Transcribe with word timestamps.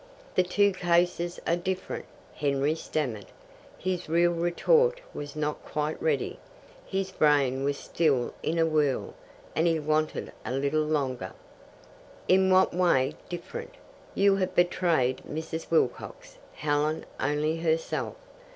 '""The 0.35 0.41
two 0.41 0.71
cases 0.71 1.39
are 1.45 1.55
different," 1.55 2.05
Henry 2.33 2.73
stammered. 2.73 3.27
His 3.77 4.09
real 4.09 4.31
retort 4.31 4.99
was 5.13 5.35
not 5.35 5.63
quite 5.63 6.01
ready. 6.01 6.39
His 6.87 7.11
brain 7.11 7.63
was 7.63 7.77
still 7.77 8.33
in 8.41 8.57
a 8.57 8.65
whirl, 8.65 9.13
and 9.55 9.67
he 9.67 9.79
wanted 9.79 10.31
a 10.43 10.53
little 10.53 10.81
longer. 10.81 11.33
"In 12.27 12.49
what 12.49 12.73
way 12.73 13.13
different? 13.29 13.75
You 14.15 14.37
have 14.37 14.55
betrayed 14.55 15.17
Mrs. 15.29 15.69
Wilcox, 15.69 16.39
Helen 16.53 17.05
only 17.19 17.57
herself. 17.57 18.15